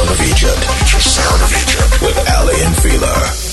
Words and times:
Sound 0.00 0.12
of 0.12 0.26
Egypt. 0.32 0.64
Sound 1.02 1.42
of 1.42 1.52
Egypt 1.52 2.00
with 2.00 2.16
Aly 2.30 2.62
and 2.62 2.74
Fila. 2.74 3.49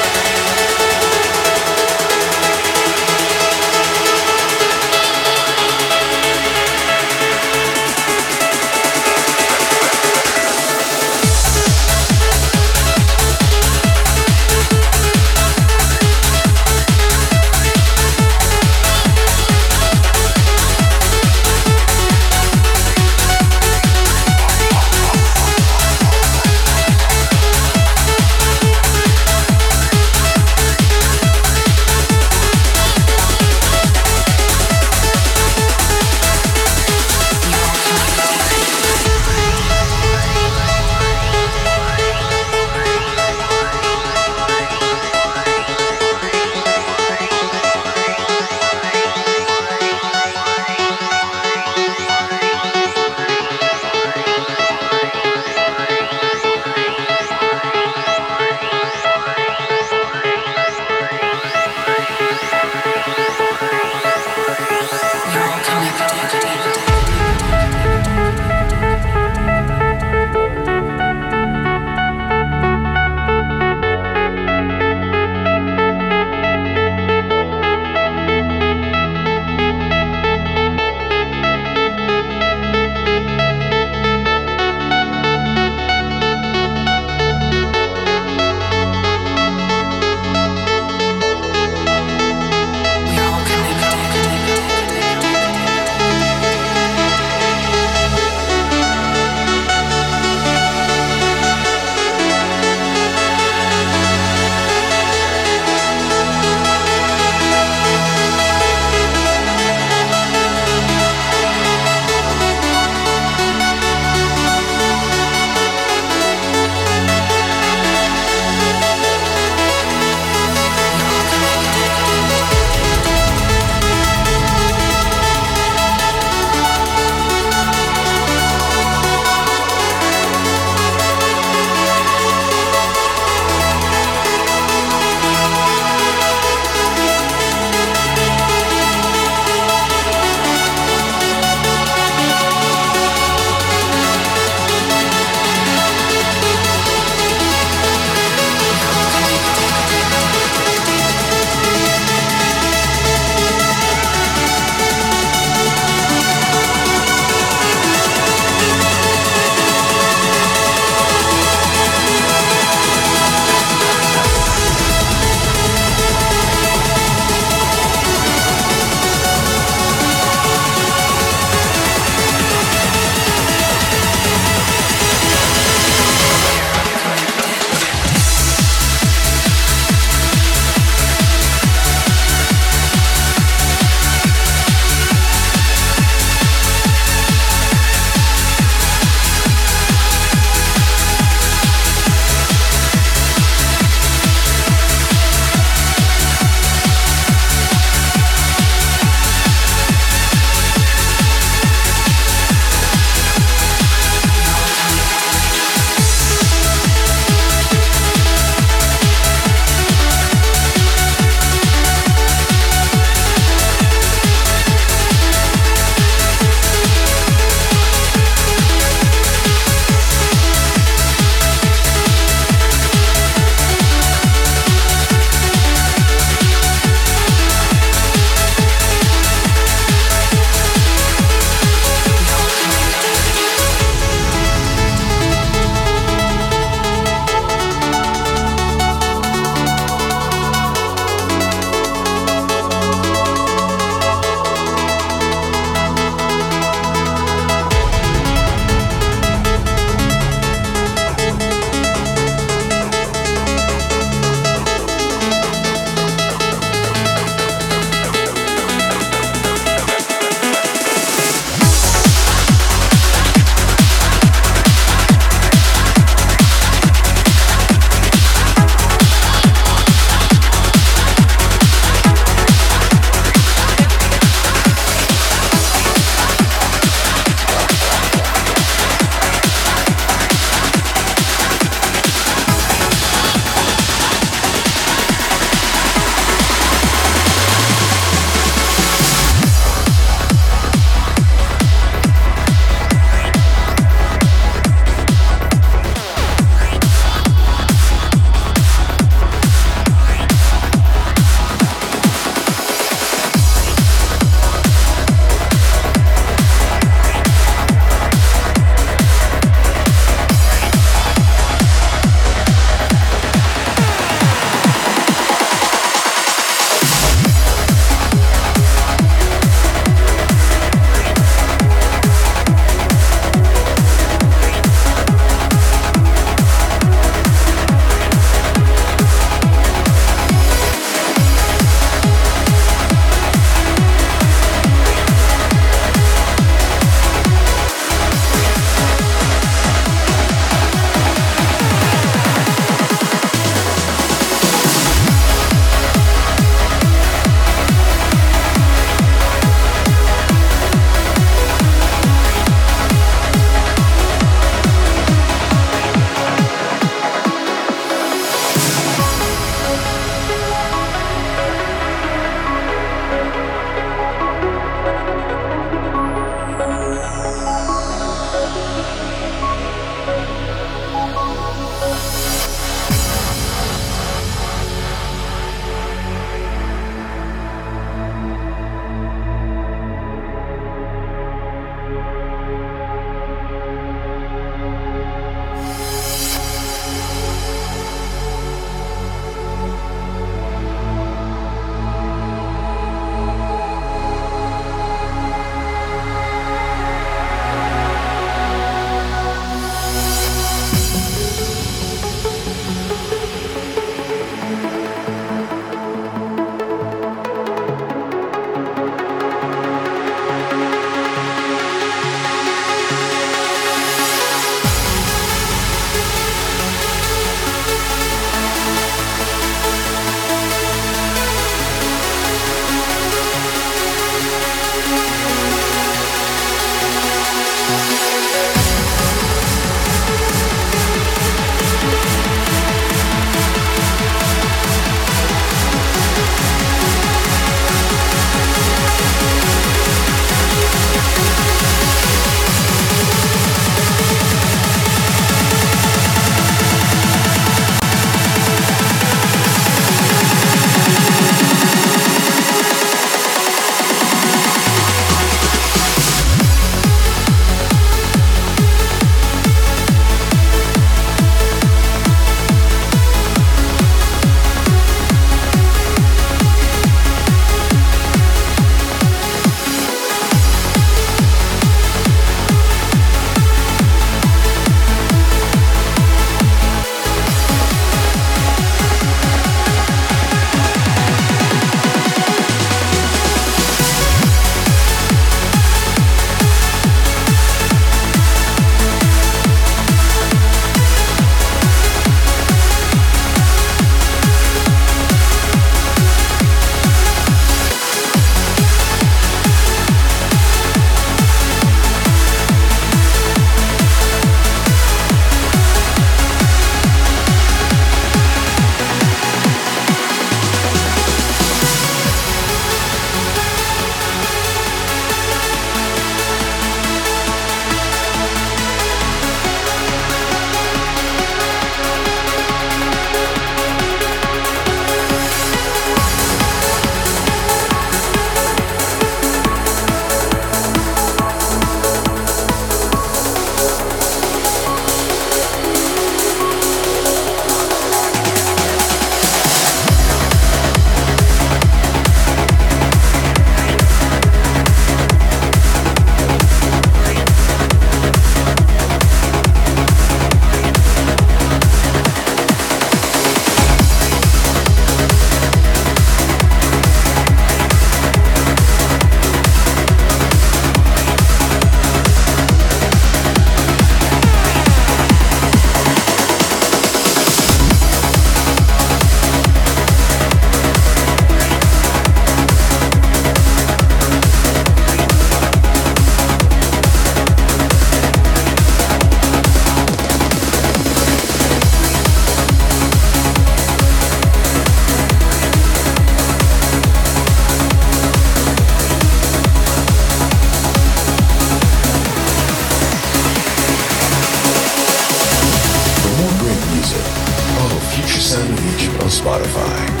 Spotify. 599.21 600.00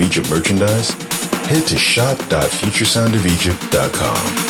Egypt 0.00 0.30
merchandise? 0.30 0.92
Head 1.46 1.66
to 1.66 1.76
shop.futuresoundofegypt.com. 1.76 4.49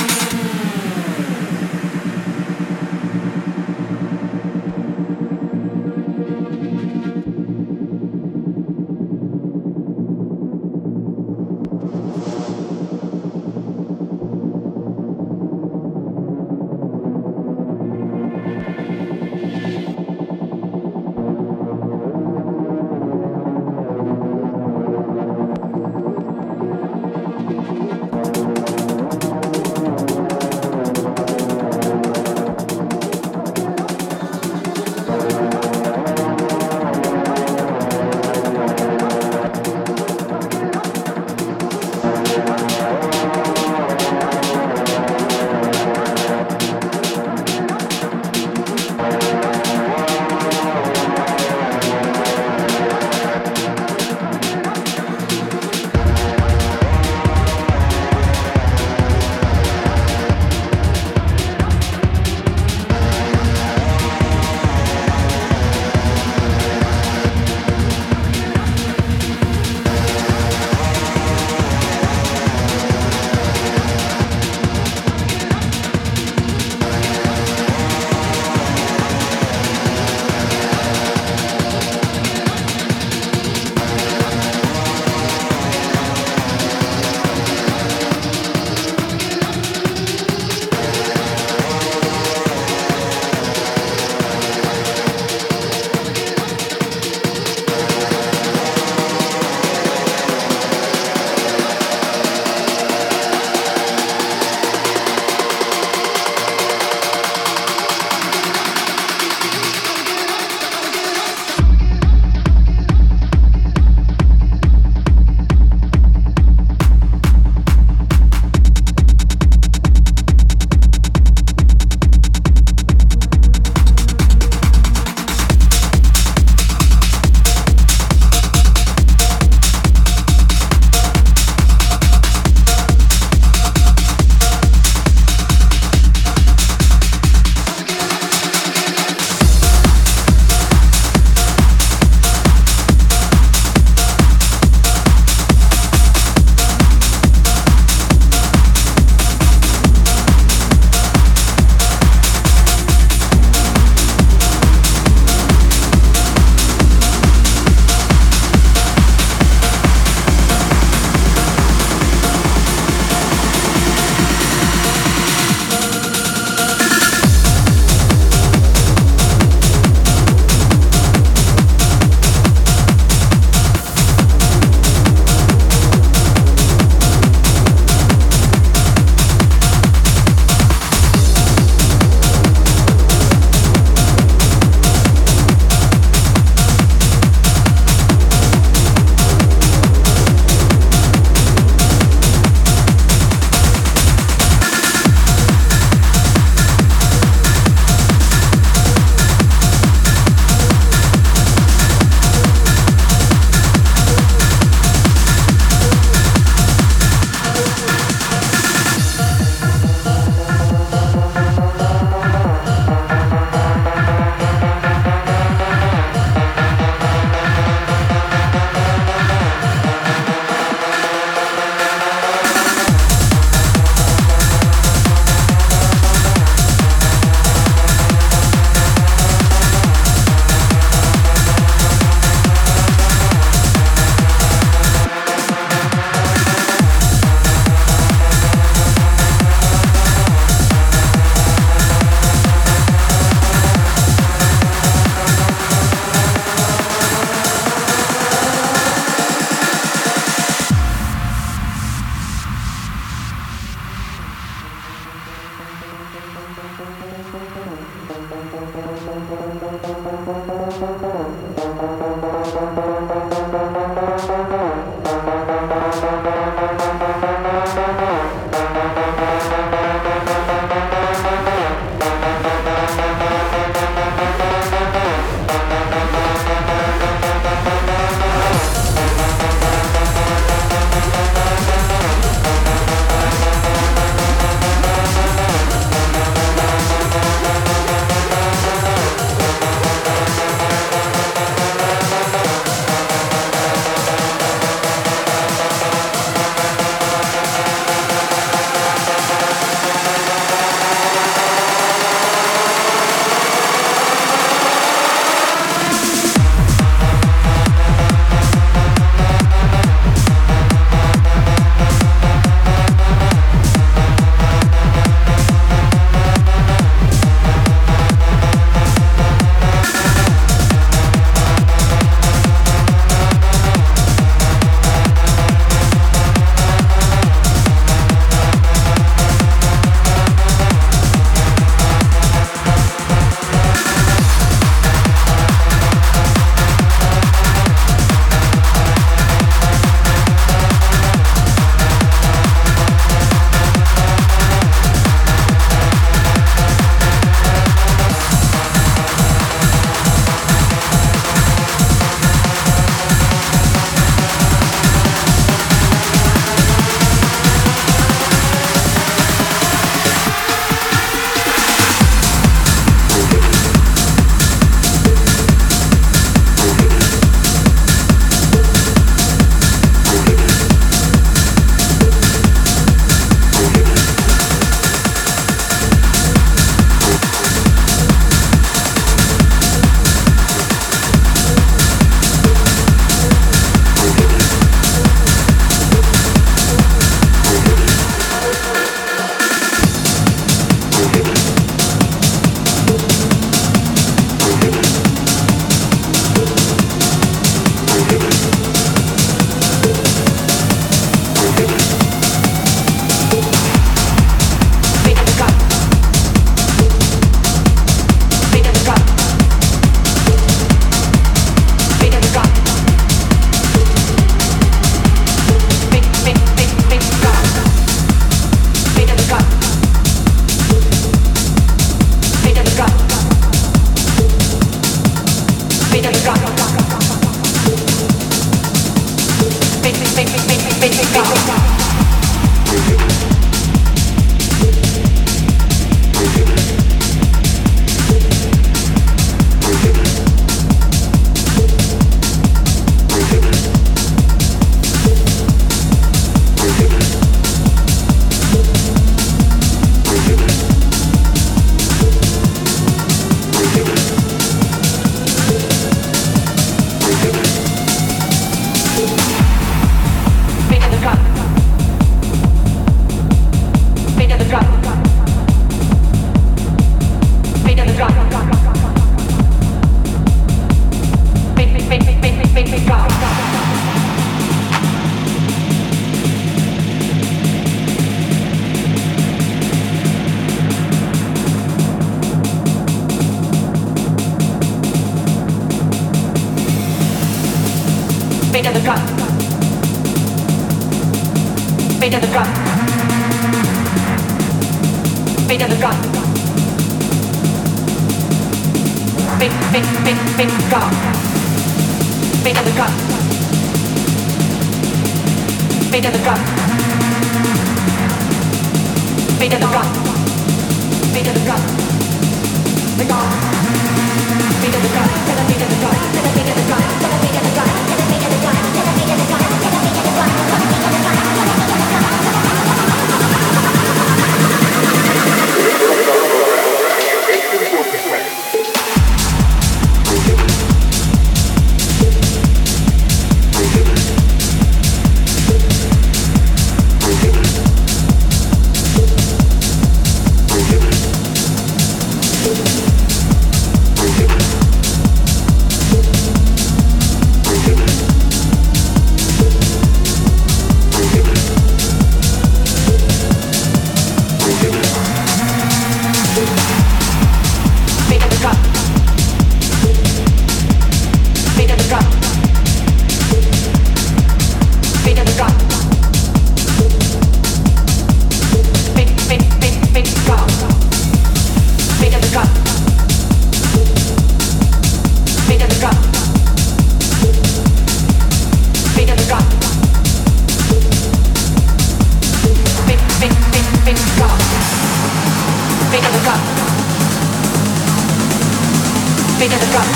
Beat 589.40 589.54
of 589.54 589.60
the 589.62 589.90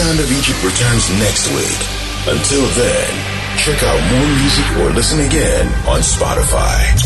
Sound 0.00 0.18
of 0.18 0.32
Egypt 0.32 0.64
returns 0.64 1.10
next 1.18 1.52
week. 1.52 1.80
Until 2.26 2.64
then, 2.68 3.10
check 3.58 3.82
out 3.82 4.00
more 4.10 4.28
music 4.40 4.64
or 4.78 4.88
listen 4.96 5.20
again 5.20 5.66
on 5.86 6.00
Spotify. 6.00 6.99